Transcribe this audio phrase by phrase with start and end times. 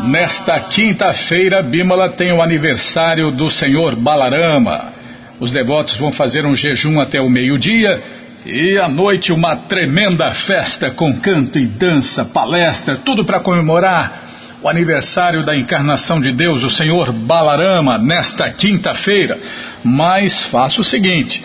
[0.00, 4.92] Nesta quinta-feira, Bimala tem o aniversário do Senhor Balarama.
[5.38, 8.02] Os devotos vão fazer um jejum até o meio-dia
[8.44, 14.68] e à noite uma tremenda festa com canto e dança, palestra, tudo para comemorar o
[14.68, 19.38] aniversário da encarnação de Deus, o Senhor Balarama, nesta quinta-feira.
[19.84, 21.40] Mas faça o seguinte: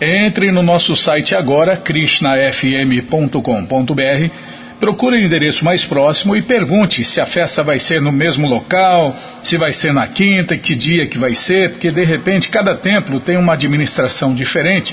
[0.00, 4.51] entre no nosso site agora, krishnafm.com.br
[4.82, 9.16] procure o endereço mais próximo e pergunte se a festa vai ser no mesmo local,
[9.40, 13.20] se vai ser na quinta, que dia que vai ser, porque de repente cada templo
[13.20, 14.92] tem uma administração diferente.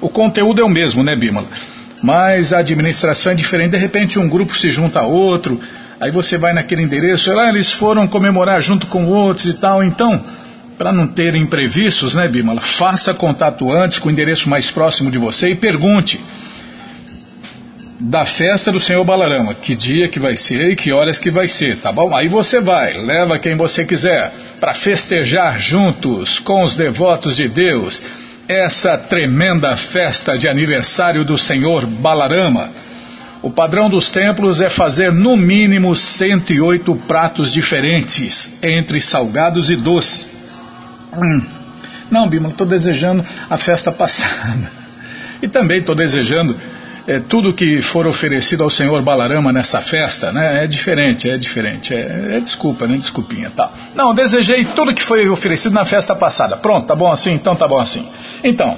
[0.00, 1.48] O conteúdo é o mesmo, né, Bímola?
[2.02, 3.72] Mas a administração é diferente.
[3.72, 5.60] De repente um grupo se junta a outro,
[6.00, 9.84] aí você vai naquele endereço, lá eles foram comemorar junto com outros e tal.
[9.84, 10.18] Então,
[10.78, 12.62] para não ter imprevistos, né, Bímola?
[12.62, 16.18] Faça contato antes com o endereço mais próximo de você e pergunte
[17.98, 21.48] da festa do Senhor Balarama, que dia que vai ser e que horas que vai
[21.48, 22.14] ser, tá bom?
[22.14, 28.02] Aí você vai, leva quem você quiser para festejar juntos com os devotos de Deus
[28.48, 32.70] essa tremenda festa de aniversário do Senhor Balarama.
[33.42, 40.26] O padrão dos templos é fazer no mínimo 108 pratos diferentes, entre salgados e doces.
[41.12, 41.42] Hum.
[42.10, 44.70] Não, Bima, estou desejando a festa passada.
[45.42, 46.56] E também estou desejando
[47.06, 51.94] é, tudo que for oferecido ao Senhor Balarama nessa festa, né, é diferente, é diferente,
[51.94, 53.70] é, é desculpa, né, desculpinha, tá.
[53.94, 56.56] Não, desejei tudo que foi oferecido na festa passada.
[56.56, 57.32] Pronto, tá bom assim?
[57.32, 58.06] Então tá bom assim.
[58.42, 58.76] Então,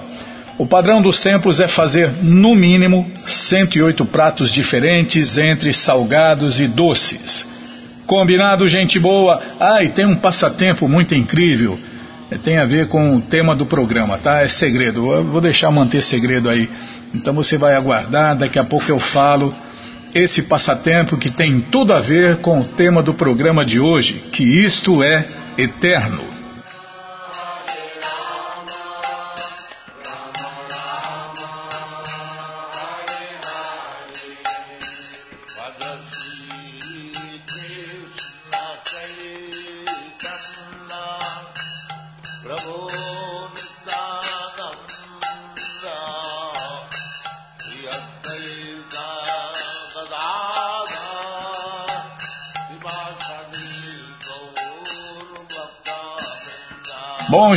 [0.59, 7.47] o padrão dos templos é fazer, no mínimo, 108 pratos diferentes entre salgados e doces.
[8.07, 9.41] Combinado, gente boa?
[9.61, 11.79] Ah, e tem um passatempo muito incrível.
[12.31, 14.43] É, tem a ver com o tema do programa, tá?
[14.43, 15.13] É segredo.
[15.13, 16.69] Eu vou deixar manter segredo aí.
[17.15, 19.55] Então você vai aguardar, daqui a pouco eu falo
[20.15, 24.43] esse passatempo que tem tudo a ver com o tema do programa de hoje, que
[24.43, 26.38] isto é eterno.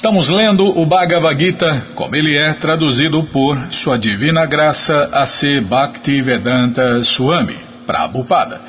[0.00, 5.60] Estamos lendo o Bhagavad Gita, como ele é traduzido por Sua Divina Graça A.C.
[5.60, 8.62] Bhaktivedanta Swami, Prabhupada.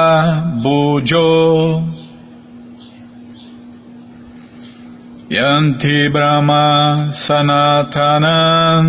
[0.61, 2.06] Bujo
[5.28, 8.87] Yanti Brahma Sanatanan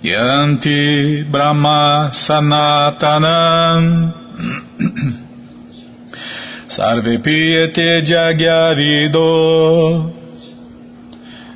[0.00, 4.14] Yanti Brahma Sanatanan
[6.68, 10.12] Sarve Piyate Jagyavido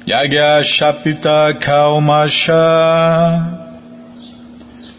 [0.04, 3.54] Yagya Shapita Kaumasha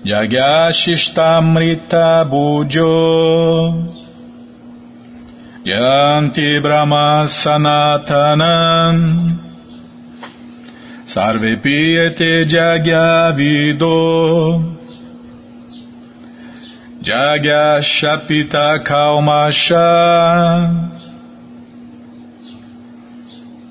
[0.05, 4.00] Yagyashishtamrita Bujo
[5.63, 8.97] Yanti Brahma Sanatanan
[11.05, 14.57] Sarve Piyate Jagya Vido
[17.03, 19.85] Jagya Shapita Kalmasha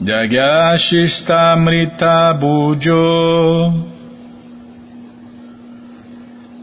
[0.00, 3.74] Jagya Shistamrita Bujo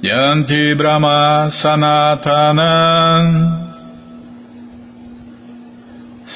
[0.01, 3.27] Yanti Brahma Sanatanan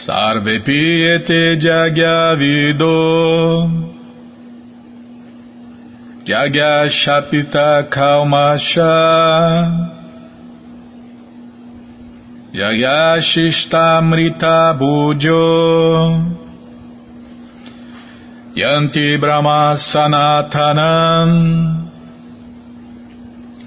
[0.02, 3.70] Sarve Piete Jagya Vido
[6.26, 8.90] Jagya Shapita Kalmasha
[12.52, 16.26] Jagya Shishtamrita Bujo
[18.56, 21.32] Yanti Brahma Sanatanan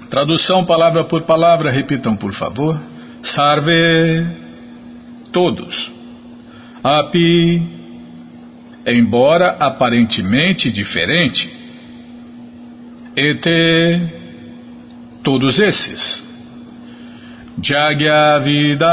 [0.09, 2.79] Tradução palavra por palavra, repitam por favor.
[3.23, 4.27] Sarve,
[5.31, 5.94] todos.
[6.87, 7.67] Api,
[8.85, 11.49] embora aparentemente diferente.
[13.15, 14.13] Ete,
[15.23, 16.23] todos esses.
[17.59, 18.85] Jagyavida,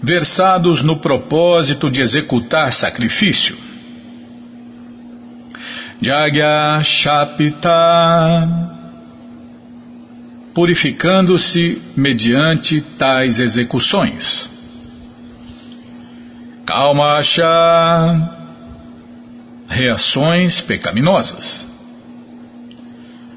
[0.00, 3.56] versados no propósito de executar sacrifício.
[6.00, 7.68] Jagya Shapita,
[10.54, 14.59] purificando-se mediante tais execuções.
[16.70, 17.44] Kalmasha,
[19.68, 21.66] reações pecaminosas.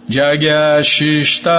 [0.07, 1.51] Jagyashista,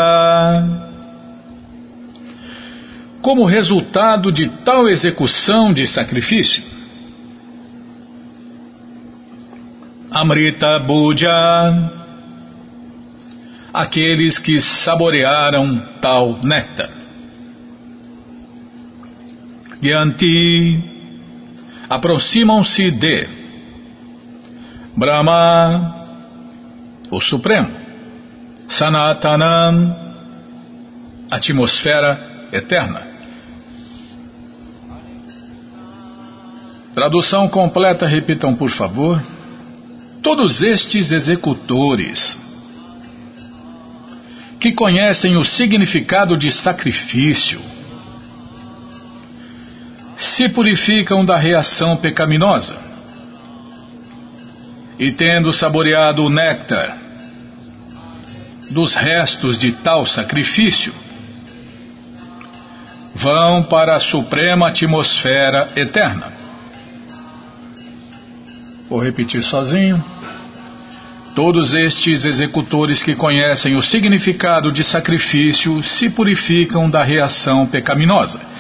[3.20, 6.62] como resultado de tal execução de sacrifício.
[10.12, 11.90] Amrita Buja,
[13.72, 16.90] aqueles que saborearam tal néctar.
[19.82, 20.93] Yanti,
[21.88, 23.28] aproximam-se de
[24.96, 26.06] Brahma,
[27.10, 27.70] o Supremo,
[28.68, 29.96] Sanatanam,
[31.30, 33.02] atmosfera eterna.
[36.94, 39.20] Tradução completa, repitam por favor.
[40.22, 42.38] Todos estes executores
[44.60, 47.60] que conhecem o significado de sacrifício
[50.24, 52.76] se purificam da reação pecaminosa
[54.98, 56.98] e, tendo saboreado o néctar
[58.70, 60.92] dos restos de tal sacrifício,
[63.14, 66.32] vão para a suprema atmosfera eterna.
[68.88, 70.02] Vou repetir sozinho.
[71.34, 78.53] Todos estes executores que conhecem o significado de sacrifício se purificam da reação pecaminosa.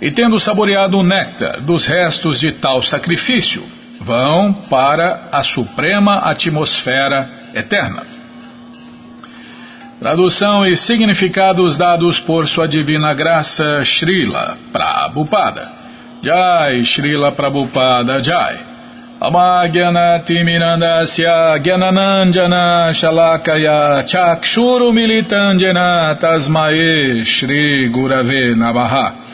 [0.00, 3.62] E tendo saboreado o néctar dos restos de tal sacrifício,
[4.00, 8.02] vão para a suprema atmosfera eterna.
[9.98, 15.66] Tradução e significados dados por Sua Divina Graça Srila Prabhupada.
[16.22, 18.58] Jai Srila Prabhupada Jai.
[19.18, 29.25] Amagyanatimirandasya Gyananandjana Shalakaya Chakshuru Militandjana Tasmae Shri Gurave Namaha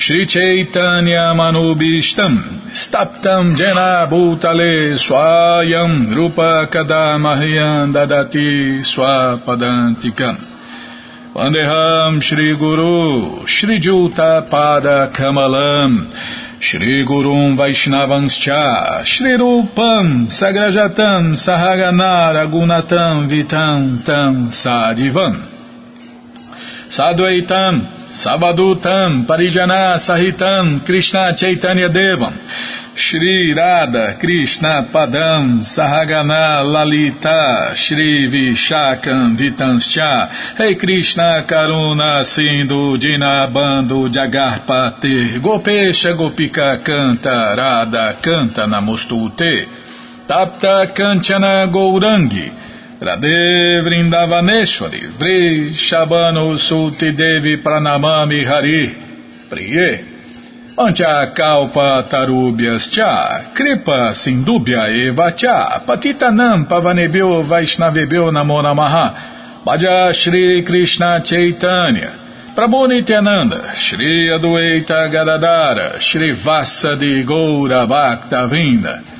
[0.00, 10.40] Shri Chaitanya Manubishtam Staptam Jena Bhutale Swayam Rupa Kadamahyam Dadati Swapadantikam.
[11.34, 16.10] Vandeham Shri Guru Shri Juta Pada Kamalam.
[16.60, 25.46] Shri Gurum Vaishnavanscha Shri Rupam Sagrajatam Sahaganara Gunatam Vitam Tam Sadivam.
[26.88, 32.34] Sadvaitam Sabadutam Parijana Sahitam Krishna Chaitanya Devam.
[32.96, 40.58] Shri Radha Krishna Padam Sahagana Lalita Shri Vishakam Vitanscha.
[40.58, 49.68] Rei Krishna Karuna Sindhu Dinabando Jagarpate Gopesha Gopika Canta Radha Canta Namostute.
[50.26, 52.69] Tapta Kanchana Gourangi
[53.00, 55.00] Radhe Vrindavaneshwari.
[55.18, 58.94] Vri Shabano Sulti Devi Pranamami Hari.
[59.48, 60.04] Priye.
[60.76, 63.52] Ancha Kalpa Tarubhyas Cha.
[63.54, 65.80] Kripa Sindubhya Eva Cha.
[65.86, 69.64] Patitanam Pavanebhyo Vaishnavebhyo Namo Namaha.
[69.64, 72.12] Bhaja Shri Krishna Chaitanya.
[72.54, 73.76] Prabhu Nityananda.
[73.76, 79.19] Shri Adueita Gadadara Shri Vassa de Goura Bhakta Vinda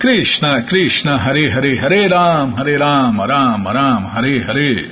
[0.00, 4.90] Krishna, Krishna, Hare Hare, Hare Ram, Hare Ram, Ram, Ram, Hare Hare.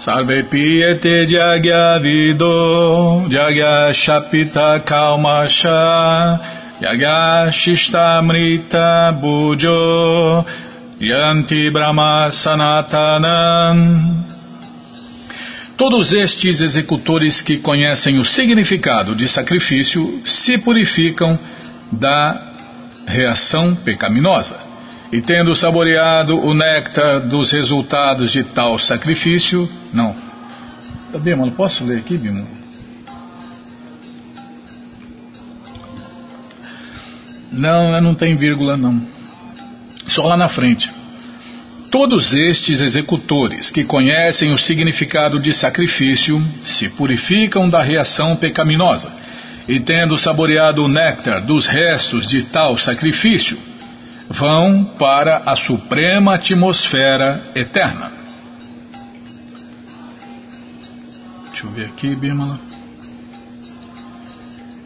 [0.00, 6.40] Sarve piyete jagya vido, jagya shapita kalmasha,
[6.82, 10.44] jagya shishtamrita bujo,
[10.98, 13.78] yanti brahma sanatanam.
[15.76, 21.38] Todos estes executores que conhecem o significado de sacrifício se purificam
[21.92, 22.48] da
[23.06, 24.58] reação pecaminosa.
[25.10, 30.14] E tendo saboreado o néctar dos resultados de tal sacrifício, não.
[31.20, 32.44] Bima, posso ler aqui, Bima?
[37.50, 39.00] Não, não tem vírgula, não.
[40.06, 40.90] Só lá na frente.
[41.90, 49.10] Todos estes executores que conhecem o significado de sacrifício se purificam da reação pecaminosa
[49.68, 53.58] e tendo saboreado o néctar dos restos de tal sacrifício,
[54.30, 58.12] vão para a suprema atmosfera eterna.
[61.44, 62.58] Deixa eu ver aqui, Bimala.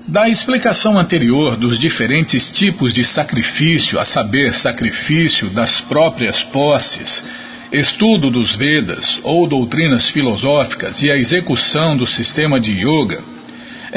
[0.08, 7.22] Da explicação anterior dos diferentes tipos de sacrifício, a saber, sacrifício das próprias posses,
[7.70, 13.31] estudo dos Vedas ou doutrinas filosóficas e a execução do sistema de yoga,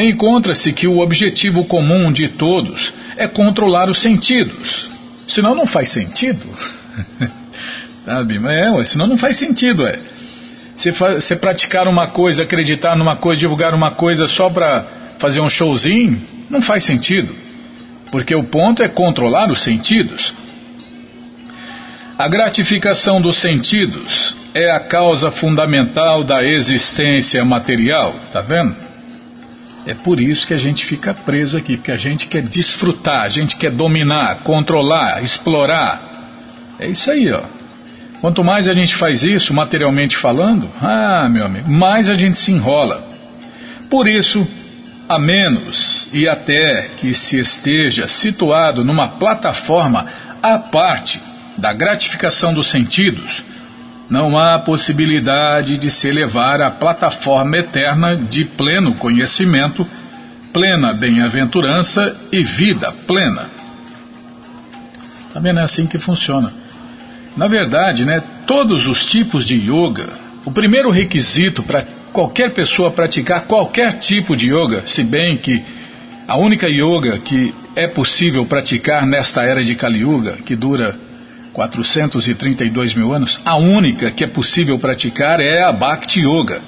[0.04, 4.90] encontra-se que o objetivo comum de todos é controlar os sentidos.
[5.28, 6.46] Senão não faz sentido.
[8.06, 8.40] Sabe?
[8.48, 9.88] É, senão não faz sentido.
[9.88, 9.98] É.
[10.76, 14.86] Você, você praticar uma coisa, acreditar numa coisa, divulgar uma coisa só para
[15.18, 17.34] fazer um showzinho, não faz sentido.
[18.12, 20.34] Porque o ponto é controlar os sentidos.
[22.18, 28.85] A gratificação dos sentidos é a causa fundamental da existência material, tá vendo?
[29.86, 33.30] É por isso que a gente fica preso aqui, porque a gente quer desfrutar, a
[33.30, 36.02] gente quer dominar, controlar, explorar.
[36.80, 37.44] É isso aí, ó.
[38.20, 42.52] Quanto mais a gente faz isso, materialmente falando, ah, meu amigo, mais a gente se
[42.52, 43.08] enrola.
[43.90, 44.48] Por isso,
[45.08, 50.08] a menos e até que se esteja situado numa plataforma
[50.42, 51.22] à parte
[51.58, 53.44] da gratificação dos sentidos,
[54.10, 59.88] não há possibilidade de se elevar à plataforma eterna de pleno conhecimento,
[60.54, 63.50] plena bem-aventurança e vida plena.
[65.34, 66.54] Também não é assim que funciona.
[67.36, 70.10] Na verdade, né, todos os tipos de yoga,
[70.46, 75.62] o primeiro requisito para qualquer pessoa praticar qualquer tipo de yoga, se bem que
[76.28, 80.96] a única yoga que é possível praticar nesta era de Kali Yuga, que dura
[81.56, 86.62] 432 mil anos, a única que é possível praticar é a Bhakti Yoga.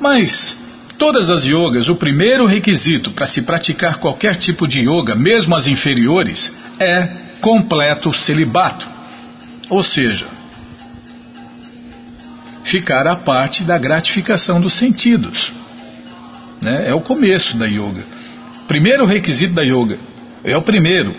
[0.00, 0.56] Mas
[0.98, 5.68] todas as yogas, o primeiro requisito para se praticar qualquer tipo de yoga, mesmo as
[5.68, 7.08] inferiores, é
[7.40, 8.88] completo celibato.
[9.70, 10.26] Ou seja,
[12.64, 15.52] ficar à parte da gratificação dos sentidos.
[16.60, 16.88] Né?
[16.88, 18.02] É o começo da yoga.
[18.66, 19.96] Primeiro requisito da yoga.
[20.42, 21.14] É o primeiro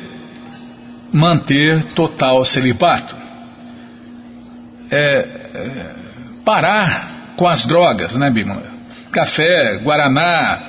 [1.11, 3.15] manter total celibato.
[4.91, 5.85] É, é,
[6.43, 8.61] parar com as drogas, né, Bima?
[9.11, 10.59] Café, guaraná,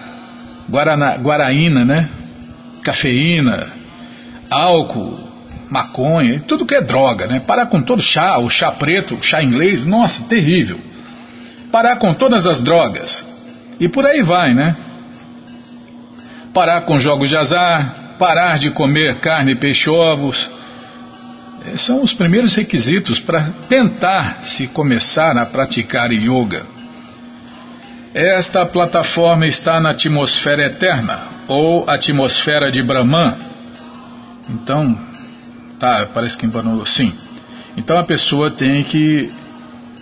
[0.68, 2.08] guaraná, guaraína, né?
[2.82, 3.72] Cafeína,
[4.50, 5.18] álcool,
[5.70, 7.40] maconha, tudo que é droga, né?
[7.40, 10.78] Parar com todo chá, o chá preto, o chá inglês, nossa, terrível.
[11.70, 13.24] Parar com todas as drogas.
[13.78, 14.76] E por aí vai, né?
[16.54, 20.48] Parar com jogos de azar, parar de comer carne, peixe, ovos.
[21.64, 26.66] É, são os primeiros requisitos para tentar se começar a praticar yoga.
[28.14, 33.34] Esta plataforma está na atmosfera eterna, ou atmosfera de Brahman.
[34.48, 34.98] Então,
[35.78, 37.12] tá, parece que empanou, sim.
[37.76, 39.30] Então a pessoa tem que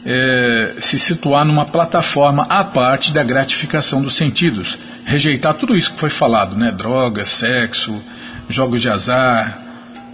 [0.06, 6.00] é, se situar numa plataforma à parte da gratificação dos sentidos, rejeitar tudo isso que
[6.00, 6.70] foi falado, né?
[6.72, 8.02] Drogas, sexo,
[8.48, 9.58] jogos de azar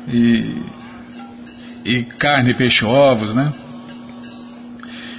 [0.09, 0.63] e,
[1.85, 3.53] e carne, peixe, ovos, né?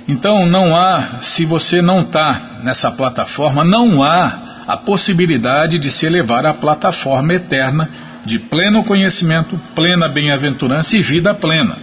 [0.08, 6.06] Então não há, se você não está nessa plataforma, não há a possibilidade de se
[6.06, 7.90] elevar à plataforma eterna
[8.26, 11.78] de pleno conhecimento, plena bem-aventurança e vida plena.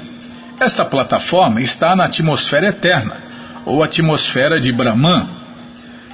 [0.61, 3.17] Esta plataforma está na atmosfera eterna,
[3.65, 5.38] ou atmosfera de Brahman.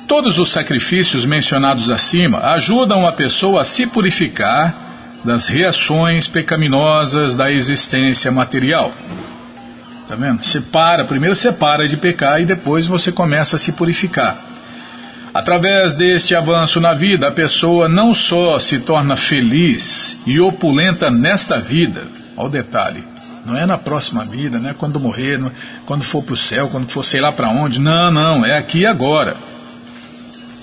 [0.07, 4.75] Todos os sacrifícios mencionados acima ajudam a pessoa a se purificar
[5.25, 8.93] das reações pecaminosas da existência material.
[10.07, 10.45] Tá vendo?
[10.45, 14.37] Você para, primeiro você para de pecar e depois você começa a se purificar.
[15.33, 21.59] Através deste avanço na vida, a pessoa não só se torna feliz e opulenta nesta
[21.59, 22.07] vida,
[22.37, 23.03] ao detalhe,
[23.45, 25.51] não é na próxima vida, não é quando morrer, é
[25.87, 28.81] quando for para o céu, quando for sei lá para onde, não, não, é aqui
[28.81, 29.37] e agora.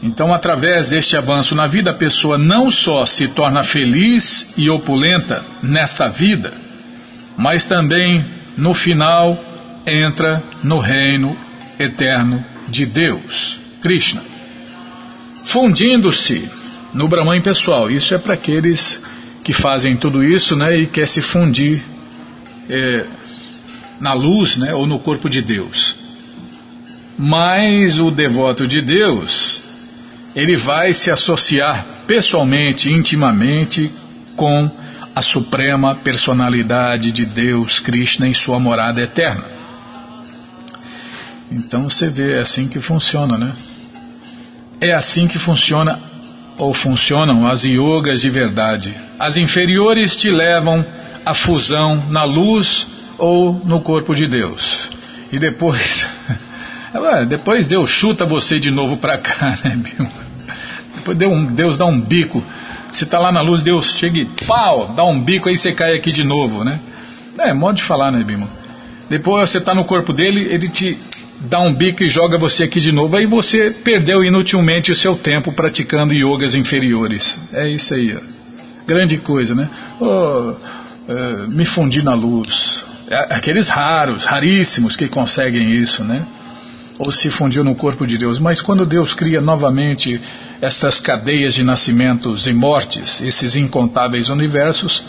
[0.03, 5.43] Então, através deste avanço na vida, a pessoa não só se torna feliz e opulenta
[5.61, 6.51] nesta vida,
[7.37, 8.25] mas também,
[8.57, 9.37] no final,
[9.85, 11.37] entra no reino
[11.77, 14.23] eterno de Deus, Krishna,
[15.45, 16.49] fundindo-se
[16.93, 17.89] no Brahman pessoal.
[17.89, 19.01] Isso é para aqueles
[19.43, 21.81] que fazem tudo isso né, e quer se fundir
[22.69, 23.05] é,
[23.99, 25.95] na luz né, ou no corpo de Deus.
[27.17, 29.60] Mas o devoto de Deus
[30.35, 33.91] ele vai se associar pessoalmente, intimamente
[34.35, 34.69] com
[35.15, 39.43] a suprema personalidade de Deus, Krishna, em sua morada eterna.
[41.51, 43.53] Então você vê, é assim que funciona, né?
[44.79, 45.99] É assim que funciona
[46.57, 48.95] ou funcionam as yogas de verdade.
[49.19, 50.85] As inferiores te levam
[51.25, 54.89] à fusão na luz ou no corpo de Deus.
[55.31, 56.07] E depois
[56.93, 60.07] Ué, depois Deus chuta você de novo para cá, né, Bill?
[60.95, 61.17] Depois
[61.51, 62.43] Deus dá um bico.
[62.91, 65.95] Você está lá na luz, Deus chega e pau, dá um bico, aí você cai
[65.95, 66.79] aqui de novo, né?
[67.37, 68.47] É, modo de falar, né, Bimo?
[69.09, 70.97] Depois você está no corpo dele, ele te
[71.39, 75.15] dá um bico e joga você aqui de novo, aí você perdeu inutilmente o seu
[75.15, 77.37] tempo praticando yogas inferiores.
[77.53, 78.19] É isso aí, ó.
[78.85, 79.69] grande coisa, né?
[79.99, 80.53] Oh,
[81.07, 82.85] é, me fundir na luz.
[83.09, 86.25] É, aqueles raros, raríssimos que conseguem isso, né?
[86.97, 88.39] Ou se fundiu no corpo de Deus.
[88.39, 90.21] Mas quando Deus cria novamente
[90.61, 95.03] estas cadeias de nascimentos e mortes, esses incontáveis universos,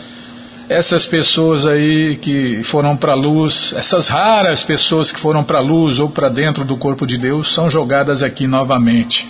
[0.68, 5.62] essas pessoas aí que foram para a luz, essas raras pessoas que foram para a
[5.62, 9.26] luz ou para dentro do corpo de Deus, são jogadas aqui novamente.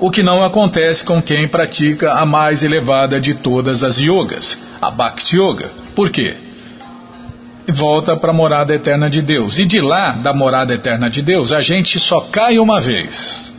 [0.00, 4.90] O que não acontece com quem pratica a mais elevada de todas as yogas, a
[4.90, 5.70] Bhakti Yoga.
[5.94, 6.36] Por quê?
[7.72, 9.58] Volta para a morada eterna de Deus.
[9.58, 13.52] E de lá, da morada eterna de Deus, a gente só cai uma vez.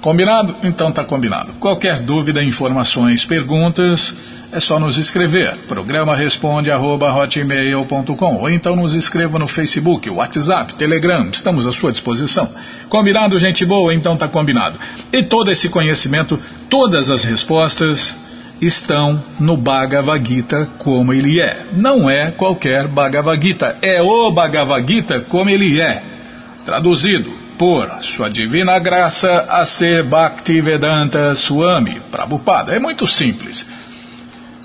[0.00, 0.54] Combinado?
[0.62, 1.54] Então tá combinado.
[1.54, 4.14] Qualquer dúvida, informações, perguntas,
[4.52, 5.56] é só nos escrever.
[5.66, 7.12] Programa responde arroba,
[8.40, 12.48] ou então nos escreva no Facebook, WhatsApp, Telegram, estamos à sua disposição.
[12.88, 13.92] Combinado, gente boa?
[13.92, 14.78] Então tá combinado.
[15.12, 16.38] E todo esse conhecimento,
[16.70, 18.16] todas as respostas
[18.60, 21.66] estão no Bhagavad Gita como ele é.
[21.72, 26.02] Não é qualquer Bhagavad Gita, é o Bhagavad Gita como ele é.
[26.64, 32.74] Traduzido por Sua Divina Graça a ser Bhaktivedanta Swami Prabhupada.
[32.74, 33.66] É muito simples.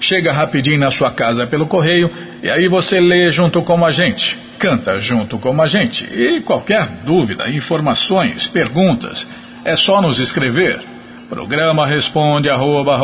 [0.00, 2.10] chega rapidinho na sua casa pelo correio,
[2.42, 6.04] e aí você lê junto com a gente, canta junto com a gente.
[6.12, 9.28] E qualquer dúvida, informações, perguntas,
[9.64, 10.82] é só nos escrever.
[11.28, 12.98] Programa responde arroba,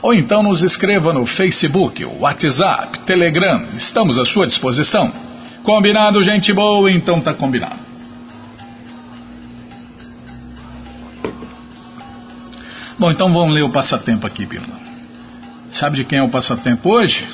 [0.00, 5.23] ou então nos escreva no Facebook, WhatsApp, Telegram, estamos à sua disposição.
[5.64, 6.92] Combinado, gente boa?
[6.92, 7.78] Então tá combinado.
[12.98, 14.74] Bom, então vamos ler o passatempo aqui, Bíblia.
[15.72, 17.26] Sabe de quem é o passatempo hoje?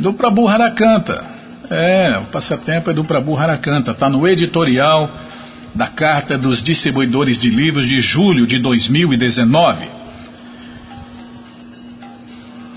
[0.00, 1.22] Do Prabhu Harakanta.
[1.68, 5.10] É, o passatempo é do Prabhu Harakanta, está no editorial
[5.74, 9.86] da Carta dos Distribuidores de Livros de julho de 2019.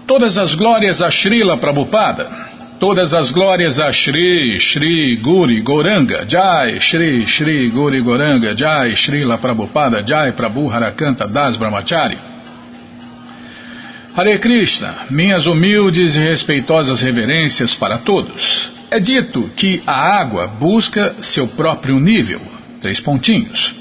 [0.06, 2.52] Todas as glórias a Srila Prabhupada.
[2.82, 9.38] Todas as glórias a Shri, Shri Guri Goranga, Jai, Shri, Shri Guri Goranga, Jai, Srila
[9.38, 12.18] Prabhupada, Jai, Prabhu Harakanta Das Brahmachari.
[14.16, 18.72] Hare Krishna, minhas humildes e respeitosas reverências para todos.
[18.90, 22.42] É dito que a água busca seu próprio nível.
[22.82, 23.76] Três pontinhos.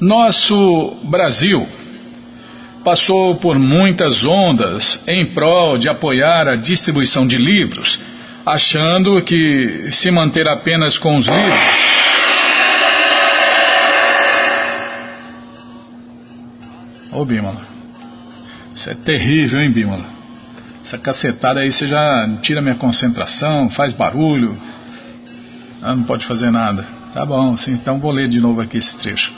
[0.00, 1.66] Nosso Brasil
[2.84, 7.98] passou por muitas ondas em prol de apoiar a distribuição de livros,
[8.44, 11.80] achando que se manter apenas com os livros.
[17.10, 17.60] Ô oh, Bímola,
[18.74, 20.04] isso é terrível, hein, Bímola?
[20.84, 24.52] Essa cacetada aí você já tira minha concentração, faz barulho,
[25.80, 26.84] ah, não pode fazer nada.
[27.14, 29.32] Tá bom, sim, então vou ler de novo aqui esse trecho.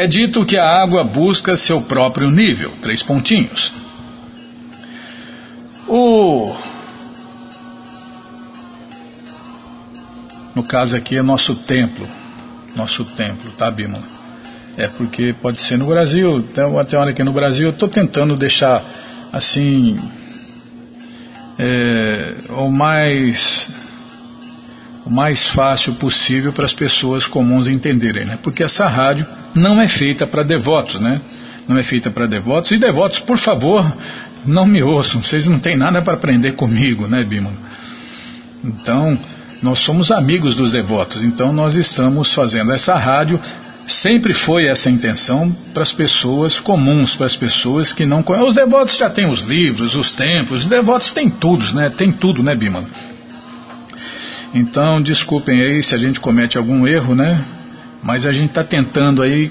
[0.00, 2.72] É dito que a água busca seu próprio nível.
[2.80, 3.70] Três pontinhos.
[5.86, 6.56] O.
[10.54, 12.08] No caso aqui é nosso templo.
[12.74, 14.06] Nosso templo, tá, Bímola?
[14.78, 18.38] É porque pode ser no Brasil, tem até hora aqui no Brasil, eu estou tentando
[18.38, 18.82] deixar
[19.30, 20.00] assim.
[21.58, 23.70] É, o mais
[25.10, 28.38] o mais fácil possível para as pessoas comuns entenderem, né?
[28.40, 31.20] Porque essa rádio não é feita para devotos, né?
[31.66, 32.70] Não é feita para devotos.
[32.70, 33.92] E devotos, por favor,
[34.46, 35.20] não me ouçam.
[35.22, 37.56] Vocês não têm nada para aprender comigo, né, Bímola?
[38.64, 39.18] Então,
[39.60, 41.24] nós somos amigos dos devotos.
[41.24, 43.40] Então, nós estamos fazendo essa rádio.
[43.88, 48.48] Sempre foi essa intenção para as pessoas comuns, para as pessoas que não conhecem.
[48.48, 50.62] Os devotos já têm os livros, os templos.
[50.62, 51.90] Os devotos têm tudo, né?
[51.90, 52.86] Tem tudo, né, Bímola?
[54.54, 57.44] Então, desculpem aí se a gente comete algum erro, né?
[58.02, 59.50] Mas a gente está tentando aí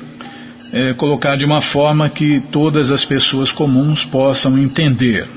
[0.74, 5.28] é, colocar de uma forma que todas as pessoas comuns possam entender.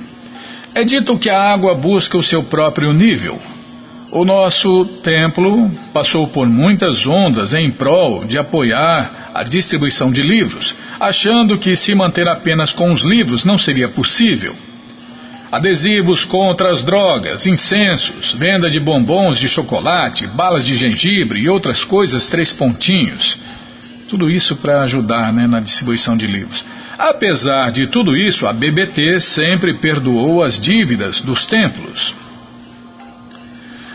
[0.74, 3.38] É dito que a água busca o seu próprio nível.
[4.10, 10.74] O nosso templo passou por muitas ondas em prol de apoiar a distribuição de livros,
[10.98, 14.54] achando que se manter apenas com os livros não seria possível
[15.52, 21.84] adesivos contra as drogas, incensos, venda de bombons de chocolate, balas de gengibre e outras
[21.84, 23.36] coisas três pontinhos.
[24.08, 26.64] Tudo isso para ajudar né, na distribuição de livros.
[26.98, 32.14] Apesar de tudo isso, a BBT sempre perdoou as dívidas dos templos.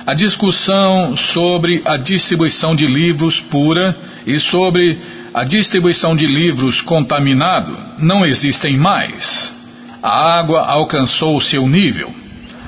[0.06, 4.98] A discussão sobre a distribuição de livros pura e sobre
[5.34, 9.57] a distribuição de livros contaminado não existem mais.
[10.02, 12.14] A água alcançou o seu nível.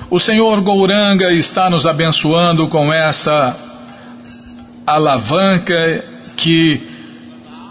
[0.09, 3.55] O Senhor Gouranga está nos abençoando com essa
[4.85, 6.03] alavanca
[6.35, 6.81] que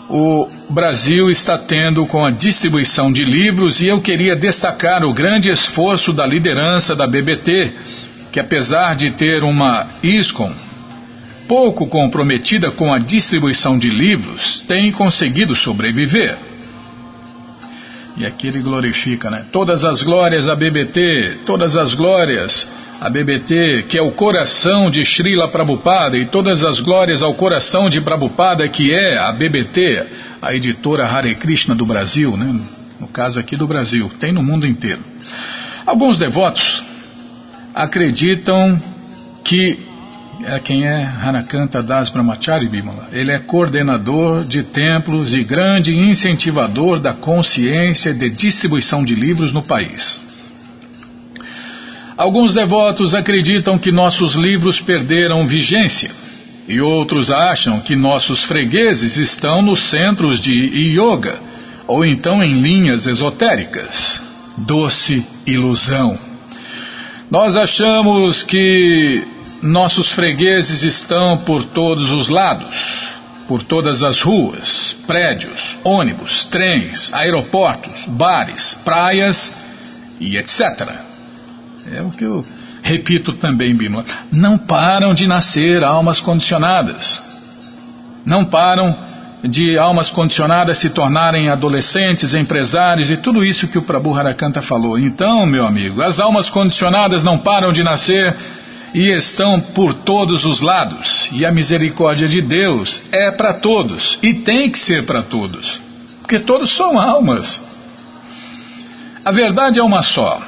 [0.09, 5.51] o Brasil está tendo com a distribuição de livros e eu queria destacar o grande
[5.51, 7.75] esforço da liderança da BBT,
[8.33, 10.55] que apesar de ter uma ISCOM
[11.49, 16.37] pouco comprometida com a distribuição de livros, tem conseguido sobreviver.
[18.18, 19.44] E aqui ele glorifica, né?
[19.52, 22.68] Todas as glórias a BBT, todas as glórias
[23.00, 27.88] a BBT, que é o coração de Srila Prabhupada, e todas as glórias ao coração
[27.88, 30.04] de Prabhupada, que é a BBT,
[30.42, 32.61] a editora Hare Krishna do Brasil, né?
[32.98, 35.04] No caso aqui do Brasil, tem no mundo inteiro.
[35.87, 36.83] Alguns devotos
[37.72, 38.83] acreditam
[39.44, 39.78] que
[40.64, 43.09] quem é Hanakanta Das Brahmachari Bimala.
[43.12, 49.62] Ele é coordenador de templos e grande incentivador da consciência de distribuição de livros no
[49.62, 50.20] país.
[52.16, 56.11] Alguns devotos acreditam que nossos livros perderam vigência
[56.68, 61.38] e outros acham que nossos fregueses estão nos centros de yoga
[61.87, 64.20] ou então em linhas esotéricas.
[64.57, 66.18] Doce ilusão.
[67.31, 69.22] Nós achamos que
[69.62, 73.09] nossos fregueses estão por todos os lados,
[73.47, 79.53] por todas as ruas, prédios, ônibus, trens, aeroportos, bares, praias
[80.21, 80.61] e etc.
[81.92, 82.44] É o que eu
[82.83, 84.05] repito também, Bimla.
[84.31, 87.23] Não param de nascer almas condicionadas.
[88.25, 88.97] Não param
[89.44, 94.99] de almas condicionadas se tornarem adolescentes, empresários e tudo isso que o Prabhu Harakanta falou.
[94.99, 98.35] Então, meu amigo, as almas condicionadas não param de nascer
[98.94, 101.29] e estão por todos os lados.
[101.33, 105.81] E a misericórdia de Deus é para todos e tem que ser para todos,
[106.20, 107.61] porque todos são almas.
[109.24, 110.40] A verdade é uma só.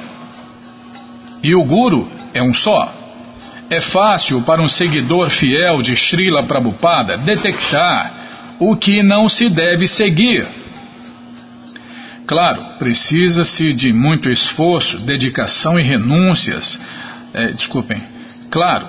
[1.43, 2.93] E o Guru é um só.
[3.69, 8.11] é fácil para um seguidor fiel de Srila Prabhupada detectar
[8.59, 10.45] o que não se deve seguir.
[12.27, 16.79] Claro, precisa-se de muito esforço, dedicação e renúncias.
[17.33, 18.01] É, desculpem.
[18.51, 18.85] Claro,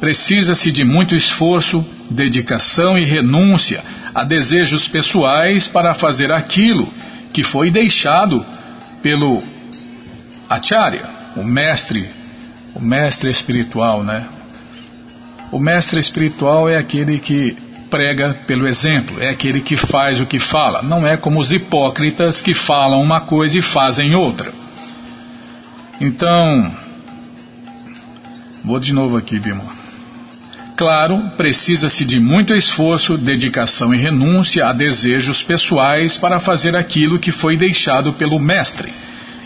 [0.00, 3.82] precisa-se de muito esforço, dedicação e renúncia
[4.14, 6.92] a desejos pessoais para fazer aquilo
[7.32, 8.44] que foi deixado
[9.02, 9.42] pelo
[10.50, 12.08] Acharya, o mestre
[12.74, 14.26] o mestre espiritual, né?
[15.52, 17.56] O mestre espiritual é aquele que
[17.88, 20.82] prega pelo exemplo, é aquele que faz o que fala.
[20.82, 24.52] Não é como os hipócritas que falam uma coisa e fazem outra.
[26.00, 26.76] Então,
[28.64, 29.64] vou de novo aqui, Bima.
[30.76, 37.30] Claro, precisa-se de muito esforço, dedicação e renúncia a desejos pessoais para fazer aquilo que
[37.30, 38.92] foi deixado pelo Mestre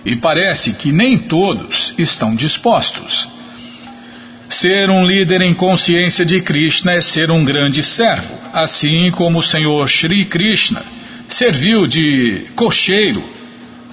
[0.06, 3.28] e parece que nem todos estão dispostos.
[4.48, 9.42] Ser um líder em consciência de Krishna é ser um grande servo, assim como o
[9.42, 10.82] Senhor Sri Krishna
[11.28, 13.22] serviu de cocheiro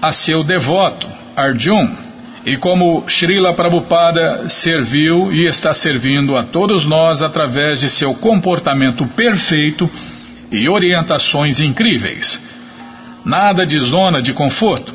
[0.01, 2.04] a seu devoto, Arjun,
[2.45, 9.07] e como Srila Prabhupada serviu e está servindo a todos nós através de seu comportamento
[9.07, 9.89] perfeito
[10.51, 12.39] e orientações incríveis.
[13.25, 14.93] Nada de zona de conforto,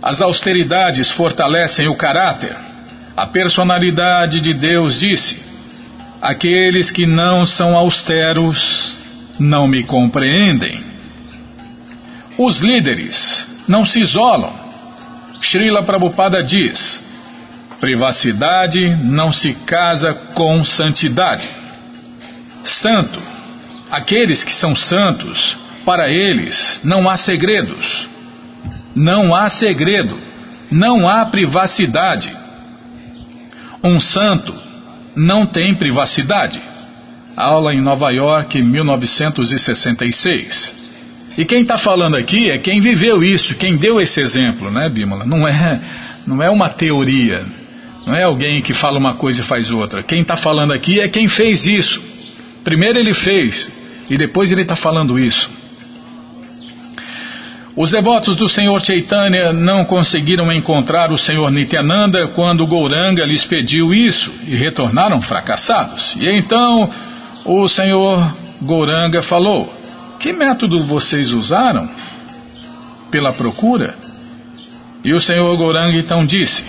[0.00, 2.56] as austeridades fortalecem o caráter.
[3.16, 5.42] A personalidade de Deus disse:
[6.22, 8.96] Aqueles que não são austeros
[9.40, 10.80] não me compreendem.
[12.38, 14.59] Os líderes não se isolam.
[15.40, 17.00] Srila Prabhupada diz:
[17.80, 21.48] privacidade não se casa com santidade.
[22.62, 23.18] Santo,
[23.90, 28.08] aqueles que são santos, para eles não há segredos.
[28.94, 30.16] Não há segredo,
[30.70, 32.36] não há privacidade.
[33.82, 34.54] Um santo
[35.16, 36.60] não tem privacidade.
[37.36, 40.79] Aula em Nova York, 1966.
[41.38, 45.24] E quem está falando aqui é quem viveu isso, quem deu esse exemplo, né, Bímola?
[45.24, 45.80] Não é,
[46.26, 47.46] não é uma teoria,
[48.06, 50.02] não é alguém que fala uma coisa e faz outra.
[50.02, 52.02] Quem está falando aqui é quem fez isso.
[52.64, 53.70] Primeiro ele fez
[54.08, 55.48] e depois ele está falando isso.
[57.76, 63.94] Os devotos do Senhor Chaitanya não conseguiram encontrar o Senhor Nityananda quando Gouranga lhes pediu
[63.94, 66.16] isso e retornaram fracassados.
[66.16, 66.90] E então
[67.44, 69.72] o Senhor Gouranga falou:
[70.20, 71.88] Que método vocês usaram?
[73.10, 73.94] Pela procura?
[75.02, 76.62] E o Senhor Gouranga então disse: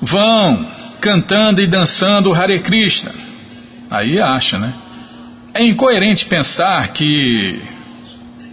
[0.00, 0.66] Vão
[1.00, 3.12] cantando e dançando Hare Krishna.
[3.88, 4.74] Aí acha, né?
[5.54, 7.62] É incoerente pensar que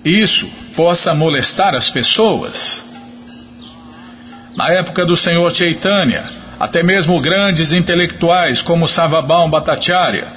[0.05, 2.85] isso possa molestar as pessoas.
[4.55, 6.23] Na época do Senhor Chaitanya,
[6.59, 10.27] até mesmo grandes intelectuais como Savabam Bhattacharya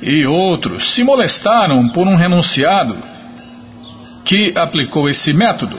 [0.00, 2.96] e outros se molestaram por um renunciado
[4.30, 5.76] que aplicou esse método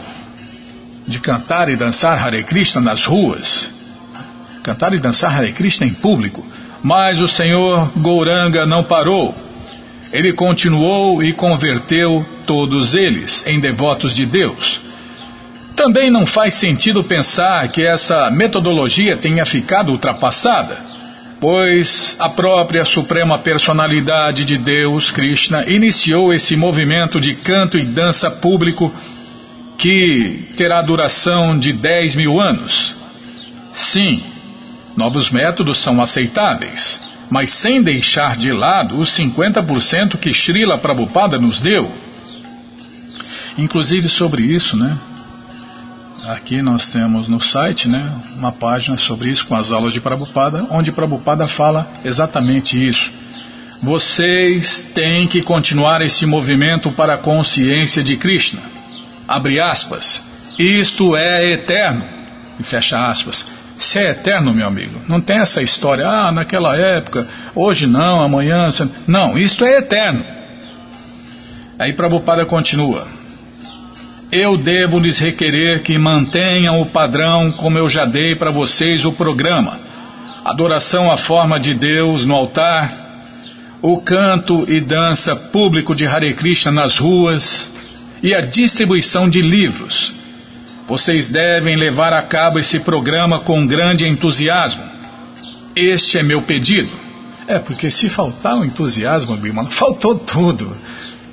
[1.07, 3.69] de cantar e dançar Hare Krishna nas ruas,
[4.61, 6.45] cantar e dançar Hare Krishna em público.
[6.83, 9.33] Mas o Senhor Gouranga não parou
[10.11, 14.81] ele continuou e converteu todos eles em devotos de Deus.
[15.73, 20.77] Também não faz sentido pensar que essa metodologia tenha ficado ultrapassada,
[21.41, 28.31] pois a própria Suprema Personalidade de Deus, Krishna, iniciou esse movimento de canto e dança
[28.31, 28.89] público
[29.77, 32.95] que terá duração de 10 mil anos.
[33.73, 34.23] Sim,
[34.95, 41.61] novos métodos são aceitáveis mas sem deixar de lado os 50% que Srila Prabhupada nos
[41.61, 41.89] deu.
[43.57, 44.97] Inclusive sobre isso, né?
[46.27, 50.67] Aqui nós temos no site, né, uma página sobre isso com as aulas de Prabhupada,
[50.69, 53.11] onde Prabhupada fala exatamente isso.
[53.81, 58.61] Vocês têm que continuar esse movimento para a consciência de Krishna.
[59.27, 60.21] Abre aspas.
[60.59, 62.03] Isto é eterno.
[62.59, 63.43] E fecha aspas.
[63.79, 65.01] Isso é eterno, meu amigo.
[65.07, 68.69] Não tem essa história, ah, naquela época, hoje não, amanhã.
[69.07, 70.23] Não, isto é eterno.
[71.79, 73.07] Aí Prabhupada continua.
[74.31, 79.11] Eu devo lhes requerer que mantenham o padrão como eu já dei para vocês o
[79.11, 79.79] programa.
[80.45, 82.91] Adoração à forma de Deus no altar,
[83.81, 87.69] o canto e dança público de Hare Krishna nas ruas
[88.23, 90.21] e a distribuição de livros
[90.91, 94.83] vocês devem levar a cabo esse programa com grande entusiasmo.
[95.73, 96.91] Este é meu pedido.
[97.47, 100.75] É, porque se faltar o entusiasmo, Bimala, faltou tudo.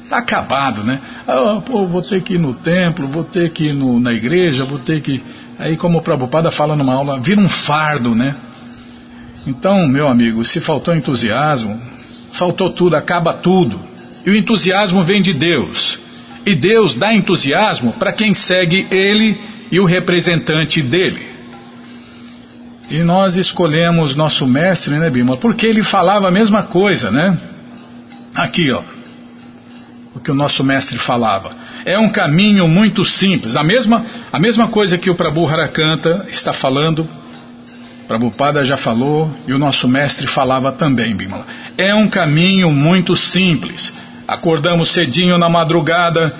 [0.08, 0.98] Está acabado, né?
[1.26, 4.64] Ah, pô, vou ter que ir no templo, vou ter que ir no, na igreja,
[4.64, 5.22] vou ter que.
[5.58, 8.34] Aí, como o Prabhupada fala numa aula, vira um fardo, né?
[9.46, 11.78] Então, meu amigo, se faltou entusiasmo,
[12.32, 13.78] faltou tudo, acaba tudo.
[14.24, 15.98] E o entusiasmo vem de Deus.
[16.46, 19.38] E Deus dá entusiasmo para quem segue Ele
[19.70, 21.26] e o representante dele.
[22.90, 25.36] E nós escolhemos nosso mestre, né, Bima?
[25.36, 27.38] Porque ele falava a mesma coisa, né?
[28.34, 28.82] Aqui, ó.
[30.14, 31.52] O que o nosso mestre falava.
[31.84, 33.56] É um caminho muito simples.
[33.56, 37.08] A mesma, a mesma coisa que o Prabhu Harakanta está falando,
[38.08, 41.46] Prabhupada já falou e o nosso mestre falava também, Bimala.
[41.76, 43.92] É um caminho muito simples.
[44.26, 46.34] Acordamos cedinho na madrugada,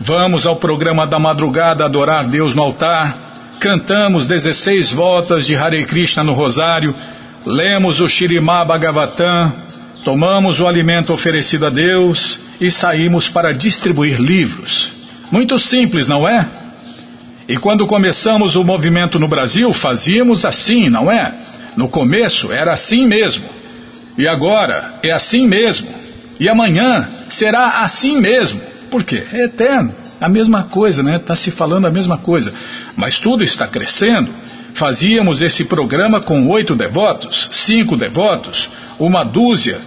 [0.00, 3.16] vamos ao programa da madrugada adorar Deus no altar,
[3.60, 6.92] cantamos 16 voltas de Hare Krishna no Rosário,
[7.46, 9.52] lemos o Shirimá Bhagavatam,
[10.04, 14.92] tomamos o alimento oferecido a Deus e saímos para distribuir livros.
[15.32, 16.46] Muito simples, não é?
[17.48, 21.34] E quando começamos o movimento no Brasil, fazíamos assim, não é?
[21.76, 23.44] No começo era assim mesmo.
[24.16, 25.88] E agora é assim mesmo.
[26.38, 28.60] E amanhã será assim mesmo.
[28.90, 29.24] Por quê?
[29.32, 29.94] É eterno.
[30.20, 31.16] A mesma coisa, né?
[31.16, 32.52] Está se falando a mesma coisa.
[32.96, 34.30] Mas tudo está crescendo.
[34.74, 39.80] Fazíamos esse programa com oito devotos, cinco devotos, uma dúzia.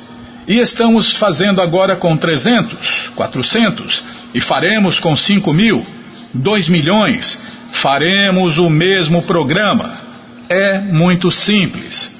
[0.47, 4.03] E estamos fazendo agora com 300, 400.
[4.33, 5.85] E faremos com 5 mil,
[6.33, 7.37] 2 milhões.
[7.73, 9.99] Faremos o mesmo programa.
[10.47, 12.15] É muito simples.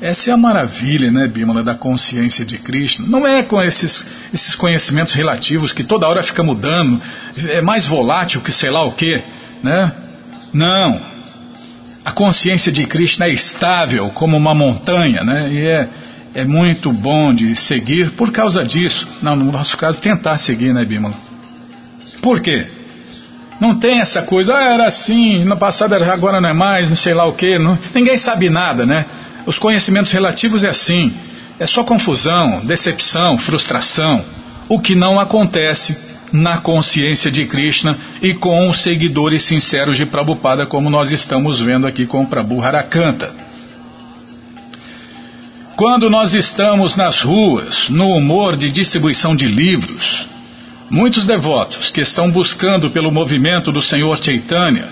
[0.00, 3.06] Essa é a maravilha, né, Bímola, da consciência de Krishna.
[3.06, 7.02] Não é com esses, esses conhecimentos relativos que toda hora fica mudando,
[7.50, 9.22] é mais volátil que sei lá o quê,
[9.62, 9.92] né?
[10.54, 10.98] Não.
[12.02, 15.50] A consciência de Krishna é estável como uma montanha, né?
[15.52, 15.88] E é,
[16.34, 19.06] é muito bom de seguir por causa disso.
[19.22, 21.14] Não, no nosso caso, tentar seguir, né, Bímola?
[22.22, 22.66] Por quê?
[23.60, 26.96] Não tem essa coisa, ah, era assim, no passado era, agora não é mais, não
[26.96, 27.58] sei lá o quê.
[27.58, 29.04] Não, ninguém sabe nada, né?
[29.44, 31.12] Os conhecimentos relativos é assim,
[31.58, 34.24] é só confusão, decepção, frustração,
[34.68, 35.96] o que não acontece
[36.32, 41.86] na consciência de Krishna e com os seguidores sinceros de Prabhupada, como nós estamos vendo
[41.86, 43.49] aqui com o Prabhu Harakanta.
[45.80, 50.26] Quando nós estamos nas ruas, no humor de distribuição de livros,
[50.90, 54.88] muitos devotos que estão buscando pelo movimento do Senhor Chaitanya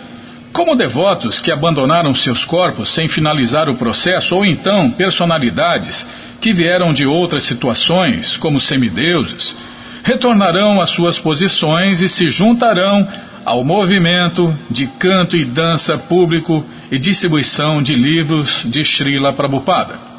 [0.51, 6.07] como devotos que abandonaram seus corpos sem finalizar o processo, ou então personalidades
[6.41, 9.55] que vieram de outras situações, como semideuses,
[10.03, 13.07] retornarão às suas posições e se juntarão
[13.45, 20.17] ao movimento de canto e dança público e distribuição de livros de Srila Prabhupada.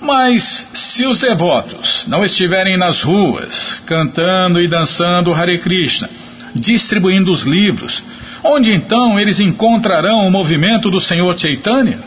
[0.00, 6.08] Mas se os devotos não estiverem nas ruas, cantando e dançando Hare Krishna,
[6.54, 8.02] distribuindo os livros,
[8.42, 11.98] Onde então eles encontrarão o movimento do Senhor Chaitanya?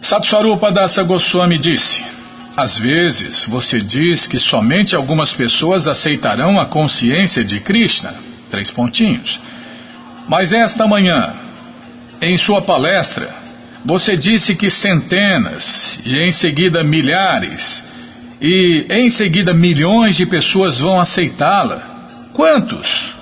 [0.00, 2.04] Satswarupa Dasa Goswami disse:
[2.56, 8.14] Às vezes você diz que somente algumas pessoas aceitarão a consciência de Krishna.
[8.50, 9.40] Três pontinhos.
[10.28, 11.34] Mas esta manhã,
[12.22, 13.34] em sua palestra,
[13.86, 17.84] você disse que centenas e em seguida milhares
[18.40, 22.30] e em seguida milhões de pessoas vão aceitá-la.
[22.32, 23.14] Quantos?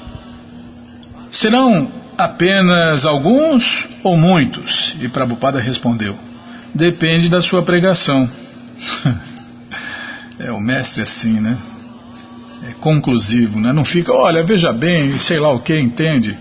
[1.31, 4.97] Serão apenas alguns ou muitos?
[5.01, 6.19] E Prabhupada respondeu:
[6.75, 8.29] Depende da sua pregação.
[10.41, 11.59] é o mestre assim, né?
[12.71, 13.71] É conclusivo, né?
[13.71, 16.35] Não fica, olha, veja bem, sei lá o que, entende?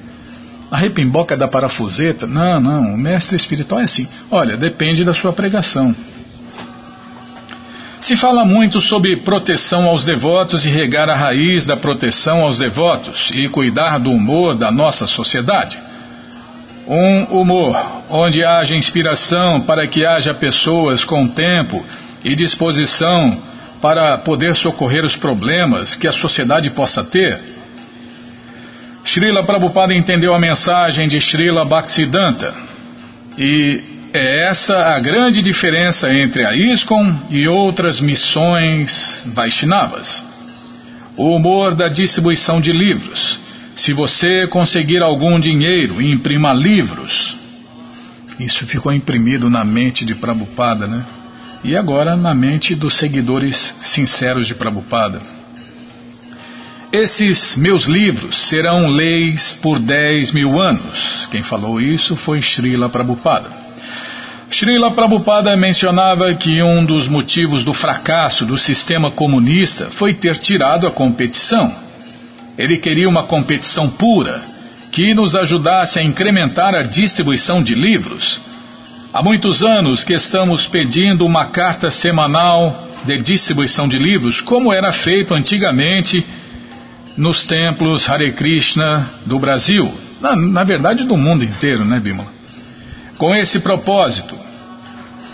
[0.73, 2.25] A repimboca da parafuseta?
[2.25, 2.95] Não, não.
[2.95, 4.07] O mestre espiritual é assim.
[4.31, 5.95] Olha, depende da sua pregação.
[8.01, 13.29] Se fala muito sobre proteção aos devotos e regar a raiz da proteção aos devotos
[13.35, 15.77] e cuidar do humor da nossa sociedade.
[16.87, 21.85] Um humor onde haja inspiração para que haja pessoas com tempo
[22.23, 23.37] e disposição
[23.79, 27.62] para poder socorrer os problemas que a sociedade possa ter.
[29.05, 32.53] Srila Prabhupada entendeu a mensagem de Srila Bhaktisiddhanta
[33.37, 33.81] e
[34.13, 40.23] é essa a grande diferença entre a ISKCON e outras missões Vaishnavas.
[41.17, 43.39] O humor da distribuição de livros.
[43.75, 47.35] Se você conseguir algum dinheiro, imprima livros.
[48.39, 51.03] Isso ficou imprimido na mente de Prabhupada, né?
[51.63, 55.21] E agora na mente dos seguidores sinceros de Prabhupada.
[56.93, 61.27] Esses meus livros serão leis por 10 mil anos.
[61.31, 63.49] Quem falou isso foi Srila Prabhupada.
[64.51, 70.85] Srila Prabhupada mencionava que um dos motivos do fracasso do sistema comunista foi ter tirado
[70.85, 71.73] a competição.
[72.59, 74.43] Ele queria uma competição pura,
[74.91, 78.39] que nos ajudasse a incrementar a distribuição de livros.
[79.11, 84.93] Há muitos anos que estamos pedindo uma carta semanal de distribuição de livros, como era
[84.93, 86.23] feito antigamente
[87.17, 92.31] nos templos Hare Krishna do Brasil, na, na verdade do mundo inteiro, né, Bimala?
[93.17, 94.37] Com esse propósito,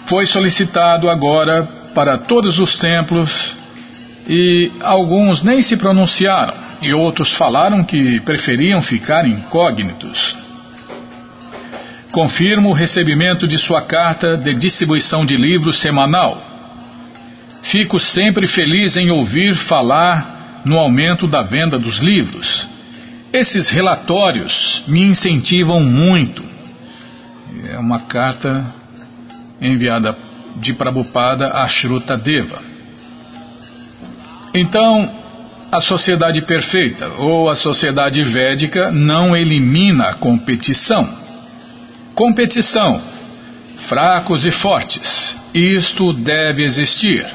[0.05, 3.55] foi solicitado agora para todos os templos
[4.27, 10.35] e alguns nem se pronunciaram e outros falaram que preferiam ficar incógnitos.
[12.11, 16.41] Confirmo o recebimento de sua carta de distribuição de livros semanal.
[17.61, 22.67] Fico sempre feliz em ouvir falar no aumento da venda dos livros.
[23.31, 26.43] Esses relatórios me incentivam muito.
[27.71, 28.65] É uma carta
[29.61, 30.17] enviada
[30.57, 32.61] de Prabhupada a Shruta Deva.
[34.53, 35.09] Então,
[35.71, 41.07] a sociedade perfeita ou a sociedade védica não elimina a competição.
[42.15, 42.99] Competição,
[43.77, 47.25] fracos e fortes, isto deve existir.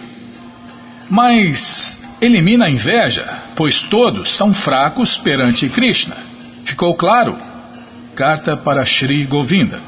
[1.08, 6.16] Mas elimina a inveja, pois todos são fracos perante Krishna.
[6.64, 7.36] Ficou claro?
[8.14, 9.80] Carta para Sri Govinda.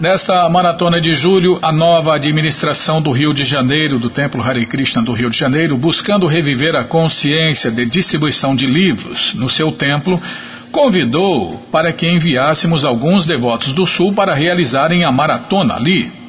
[0.00, 5.02] Nesta maratona de julho, a nova administração do Rio de Janeiro, do Templo Hare Krishna
[5.02, 10.20] do Rio de Janeiro, buscando reviver a consciência de distribuição de livros no seu templo,
[10.72, 16.23] convidou para que enviássemos alguns devotos do Sul para realizarem a maratona ali.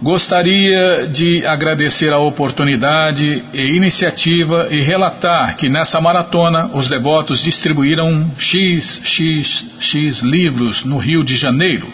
[0.00, 8.30] Gostaria de agradecer a oportunidade e iniciativa e relatar que nessa maratona os devotos distribuíram
[8.36, 11.90] X, X, X livros no Rio de Janeiro.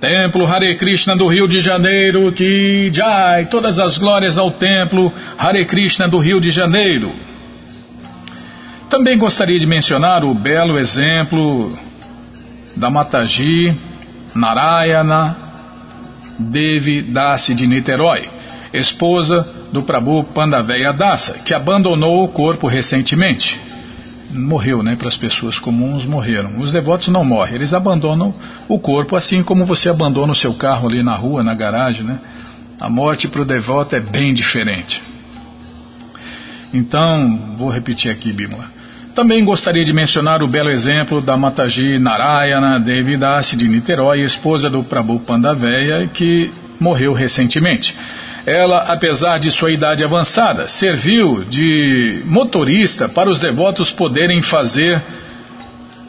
[0.00, 5.66] Templo Hare Krishna do Rio de Janeiro, que jai, todas as glórias ao Templo Hare
[5.66, 7.12] Krishna do Rio de Janeiro.
[8.88, 11.78] Também gostaria de mencionar o belo exemplo
[12.74, 13.76] da Mataji
[14.34, 15.41] Narayana
[16.38, 18.28] Devi Dasi de Niterói,
[18.72, 23.58] esposa do Prabhu Pandaveya Dasa, que abandonou o corpo recentemente.
[24.30, 24.96] Morreu, né?
[24.96, 26.58] Para as pessoas comuns, morreram.
[26.58, 28.34] Os devotos não morrem, eles abandonam
[28.66, 32.18] o corpo, assim como você abandona o seu carro ali na rua, na garagem, né?
[32.80, 35.02] A morte para o devoto é bem diferente.
[36.72, 38.81] Então, vou repetir aqui, Bímola.
[39.14, 44.82] Também gostaria de mencionar o belo exemplo da Mataji Narayana Devidasi de Niterói, esposa do
[44.82, 46.50] Prabhu Pandaveya, que
[46.80, 47.94] morreu recentemente.
[48.46, 55.00] Ela, apesar de sua idade avançada, serviu de motorista para os devotos poderem fazer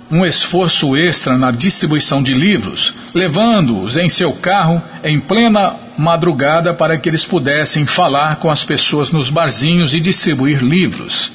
[0.10, 6.98] um esforço extra na distribuição de livros, levando-os em seu carro em plena madrugada para
[6.98, 11.32] que eles pudessem falar com as pessoas nos barzinhos e distribuir livros.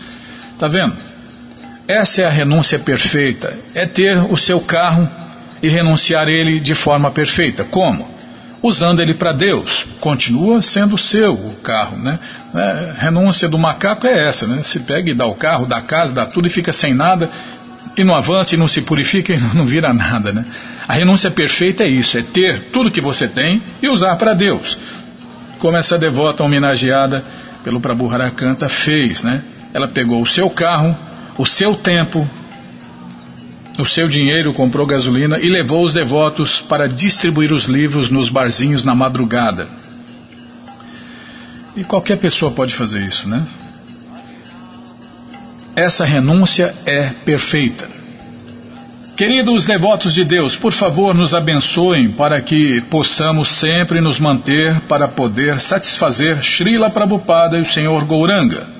[0.58, 1.07] Tá vendo?
[1.88, 3.58] Essa é a renúncia perfeita.
[3.74, 5.08] É ter o seu carro
[5.62, 7.64] e renunciar ele de forma perfeita.
[7.64, 8.06] Como?
[8.62, 9.86] Usando ele para Deus.
[9.98, 12.18] Continua sendo seu o carro, né?
[12.54, 14.62] É, renúncia do macaco é essa, né?
[14.62, 17.30] Se pega e dá o carro, dá a casa, dá tudo e fica sem nada
[17.96, 20.44] e não avança e não se purifica e não vira nada, né?
[20.86, 24.78] A renúncia perfeita é isso, é ter tudo que você tem e usar para Deus.
[25.58, 27.24] Como essa devota homenageada
[27.64, 29.42] pelo Prabhu Harakanta fez, né?
[29.72, 30.96] Ela pegou o seu carro,
[31.38, 32.28] o seu tempo,
[33.78, 38.82] o seu dinheiro comprou gasolina e levou os devotos para distribuir os livros nos barzinhos
[38.82, 39.68] na madrugada.
[41.76, 43.46] E qualquer pessoa pode fazer isso, né?
[45.76, 47.88] Essa renúncia é perfeita.
[49.16, 55.06] Queridos devotos de Deus, por favor, nos abençoem para que possamos sempre nos manter para
[55.06, 58.77] poder satisfazer Srila Prabhupada e o Senhor Gouranga.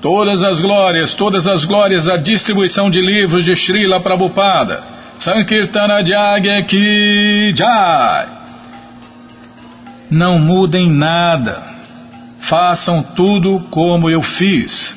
[0.00, 4.82] Todas as glórias, todas as glórias à distribuição de livros de Srila Prabhupada.
[5.18, 8.28] Sankirtana Jagya Ki Jai.
[10.08, 11.62] Não mudem nada.
[12.38, 14.96] Façam tudo como eu fiz.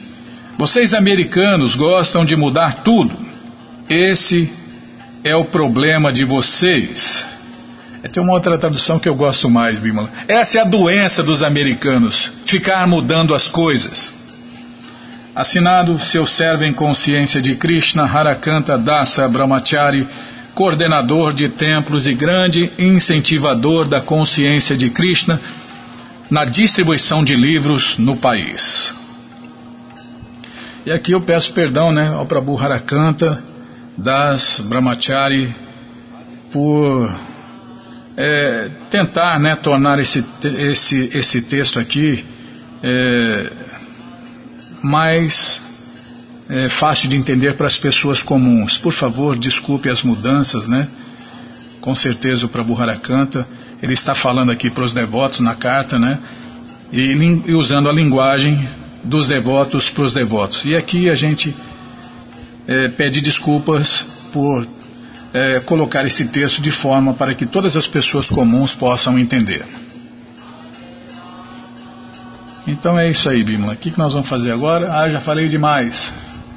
[0.58, 3.18] Vocês americanos gostam de mudar tudo.
[3.89, 4.52] Esse
[5.24, 7.26] é o problema de vocês.
[8.04, 10.10] É, tem uma outra tradução que eu gosto mais, Bimala.
[10.28, 14.20] Essa é a doença dos americanos, ficar mudando as coisas.
[15.34, 20.06] Assinado seu servo em consciência de Krishna Harakanta Dasa Brahmachari,
[20.54, 25.40] coordenador de templos e grande incentivador da consciência de Krishna
[26.30, 28.94] na distribuição de livros no país.
[30.86, 33.42] E aqui eu peço perdão né, ao Prabhu Harakanta
[33.98, 35.56] das Brahmachari
[36.52, 37.10] por
[38.18, 42.26] é, tentar né, tornar esse, esse, esse texto aqui
[42.84, 43.70] é,
[44.82, 45.62] mais
[46.50, 48.78] é, fácil de entender para as pessoas comuns.
[48.78, 50.88] Por favor, desculpe as mudanças, né?
[51.80, 53.48] Com certeza o Prabhu Harakanta,
[53.82, 56.20] ele está falando aqui para os devotos na carta, né?
[56.92, 57.14] E,
[57.46, 58.68] e usando a linguagem
[59.04, 60.66] dos devotos para os devotos.
[60.66, 61.56] E aqui a gente
[62.68, 64.68] é, pede desculpas por
[65.34, 69.66] é, colocar esse texto de forma para que todas as pessoas comuns possam entender.
[72.68, 73.74] Então é isso aí, Bimla.
[73.74, 74.91] O que, que nós vamos fazer agora?
[74.93, 76.14] Ah, já falei demais.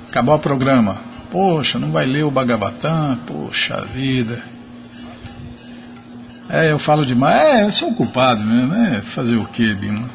[0.09, 0.99] Acabou o programa.
[1.31, 3.19] Poxa, não vai ler o Bhagavatam?
[3.27, 4.41] Poxa vida.
[6.49, 7.43] É, eu falo demais.
[7.43, 8.75] É, eu sou um culpado mesmo.
[8.75, 10.09] É, fazer o quê, Bimla?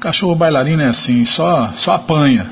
[0.00, 2.46] Cachorro bailarino é assim, só, só apanha.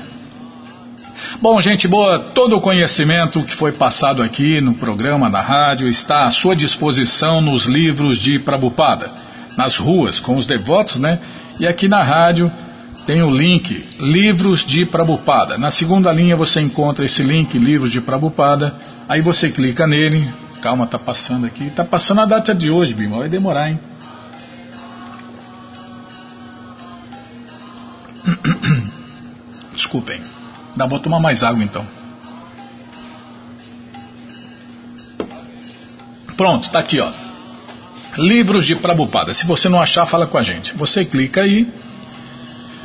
[1.41, 6.25] Bom, gente boa, todo o conhecimento que foi passado aqui no programa da rádio está
[6.25, 9.11] à sua disposição nos livros de Prabupada,
[9.55, 11.19] nas ruas, com os devotos, né?
[11.59, 12.51] E aqui na rádio
[13.05, 15.57] tem o link Livros de Prabupada.
[15.57, 18.75] Na segunda linha você encontra esse link Livros de Prabupada.
[19.09, 20.27] Aí você clica nele.
[20.61, 21.69] Calma, tá passando aqui.
[21.71, 23.17] Tá passando a data de hoje, Bima.
[23.19, 23.79] Vai demorar, hein?
[29.73, 30.19] Desculpem.
[30.75, 31.85] Dá, vou tomar mais água então.
[36.35, 37.26] Pronto, tá aqui, ó.
[38.17, 39.33] Livros de Prabhupada.
[39.33, 40.73] Se você não achar, fala com a gente.
[40.75, 41.67] Você clica aí.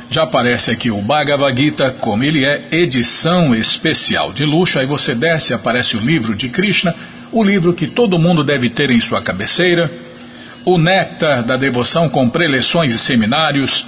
[0.09, 4.77] Já aparece aqui o Bhagavad Gita, como ele é, edição especial de luxo.
[4.77, 6.93] Aí você desce, aparece o livro de Krishna,
[7.31, 9.91] o livro que todo mundo deve ter em sua cabeceira.
[10.65, 13.85] O Néctar da Devoção com preleções e seminários.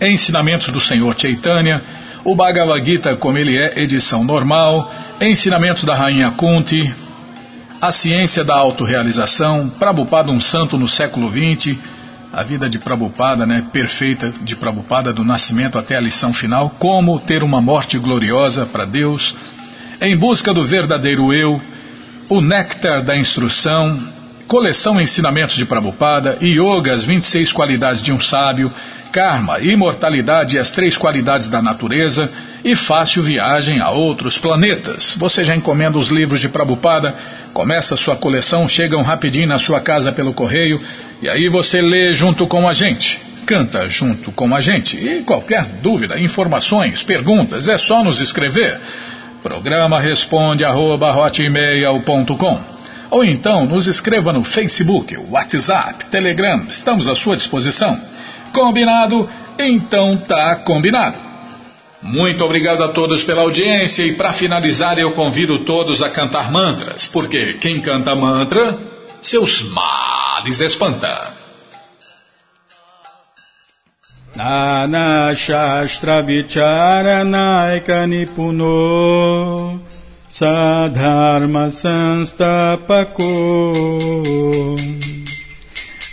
[0.00, 1.82] Ensinamentos do Senhor Chaitanya
[2.24, 6.94] o Bhagavad Gita, como ele é, edição normal, Ensinamentos da Rainha Kunti,
[7.80, 11.78] A Ciência da Autorealização, Prabhupada, um santo no século XX,
[12.32, 17.20] a vida de Prabhupada, né, perfeita de Prabhupada, do nascimento até a lição final, como
[17.20, 19.32] ter uma morte gloriosa para Deus,
[20.00, 21.62] Em Busca do Verdadeiro Eu,
[22.28, 23.96] O Néctar da Instrução,
[24.48, 28.72] Coleção Ensinamentos de Prabhupada, Yoga, as 26 qualidades de um sábio,
[29.18, 32.30] karma, imortalidade e as três qualidades da natureza
[32.64, 35.16] e fácil viagem a outros planetas.
[35.18, 37.16] Você já encomenda os livros de Prabupada,
[37.52, 40.80] começa sua coleção, chegam rapidinho na sua casa pelo correio
[41.20, 43.20] e aí você lê junto com a gente.
[43.44, 44.96] Canta junto com a gente.
[44.96, 48.78] E qualquer dúvida, informações, perguntas, é só nos escrever.
[49.42, 51.12] Programa responde arroba,
[53.10, 57.98] ou então nos escreva no Facebook, WhatsApp, Telegram, estamos à sua disposição.
[58.52, 59.28] Combinado?
[59.58, 61.18] Então tá combinado.
[62.00, 67.06] Muito obrigado a todos pela audiência e para finalizar eu convido todos a cantar mantras,
[67.06, 68.78] porque quem canta mantra,
[69.20, 71.36] seus males espanta.
[74.36, 79.80] Nana Shastra Vicharanaika Nipuno
[80.30, 83.26] Sadharma Sanstapako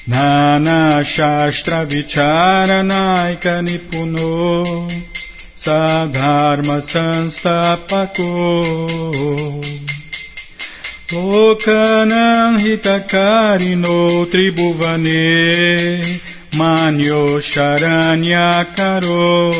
[0.08, 4.88] Nana Shastra Vicharanaika Nipuno
[5.58, 8.30] Sadharma Sanstapako
[11.12, 16.22] Lokanam Hitakarino Tribhuvane
[16.54, 17.42] Manyo
[18.76, 19.52] Karo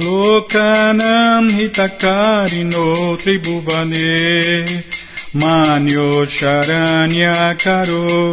[0.00, 5.03] Lokanam Hitakarino Tribhuvane
[5.34, 8.30] Manyo Sharanya Karo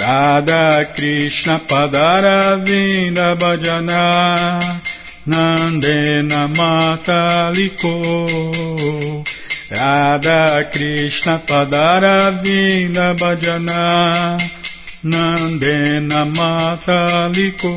[0.00, 4.80] Radha Krishna Padara Vinda Bhajana
[5.26, 7.94] Nandena Mataliko
[9.70, 14.40] Radha Krishna Padara Vinda Bhajana
[15.04, 17.72] Nandena Mataliko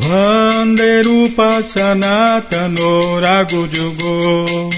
[0.00, 4.70] Vande Rupa Sanatano Ragujugo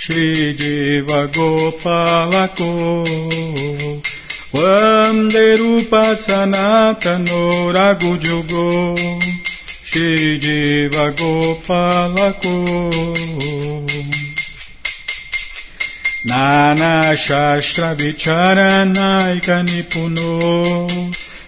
[0.00, 3.04] Shri Jiva Gopalako.
[4.52, 8.96] Vande Rupa Sanatano Ragujugo
[9.84, 12.56] Shri Jiva Gopalako.
[16.24, 21.25] Nana Shastra Vicharanaika Nipuno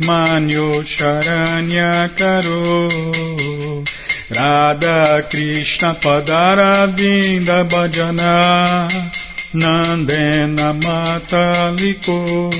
[0.00, 2.88] Manyo Sharanya Karo
[4.30, 8.88] Radha Krishna Padaravinda Bhajana
[9.52, 12.50] Nandena Mataliko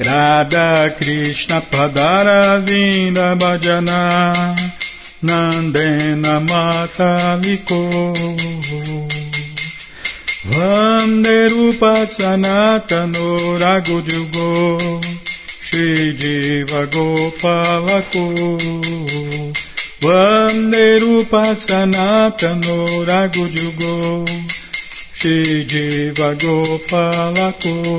[0.00, 4.56] Radha Krishna Padaravinda Bhajana
[5.22, 7.82] Nandena Mataliko
[10.46, 15.27] Vande Rupa Sanatano Ragudyugo
[15.68, 18.50] Shidiva Gopalakuru
[20.00, 24.24] Vanderupa Sanatano Ragujugo
[25.12, 27.98] Shidiva Gopalakuru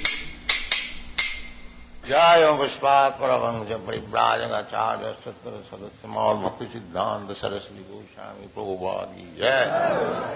[2.10, 9.64] जय पुष्पात परमंश परिव्राजगाचार्य सत्र सदस्य मौल भक्ति सिद्धांत सरस्वती गोस्वामी प्रभुपाद की जय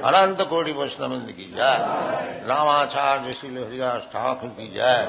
[0.08, 1.76] अनंत कोटि वैष्णविंद की जय
[2.48, 5.06] रामाचार्य श्री हरिदास ठाकुर की जय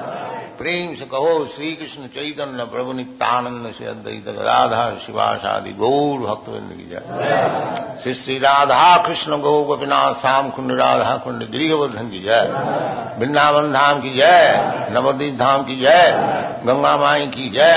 [0.60, 6.90] प्रेम से कहो श्री कृष्ण चैतन्य प्रभु नित्यानंद से अद्वैत राधा शिवाशादि गौर भक्तविंद की
[6.90, 12.48] जय श्री श्री राधा कृष्ण गौ गोपीनाथ श्याम कुंड राधा कुंड गिरिवर्धन की जय
[13.20, 17.73] वृंदावन धाम की जय नवदीप धाम की जय گنگا مائی کی جے،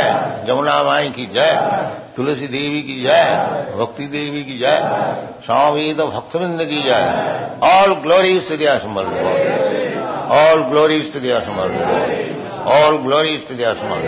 [0.48, 1.56] جمنا مائی کی جائے
[2.16, 4.82] تلسی دیوی کی جائے بھکتی دیوی کی جائے
[5.48, 7.08] سامید بھکت بند کی جائے
[7.70, 9.06] آل گلوری استدیا سمر
[10.40, 11.70] آل گلوری استدیا سمر
[12.76, 14.02] آل گلوری استدیا سمر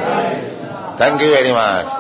[0.98, 2.00] تھینک یو ویری مچ